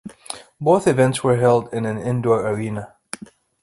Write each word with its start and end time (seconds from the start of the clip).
Both 0.59 0.87
events 0.87 1.23
were 1.23 1.37
held 1.37 1.71
in 1.71 1.85
an 1.85 1.99
indoor 1.99 2.47
arena. 2.47 2.95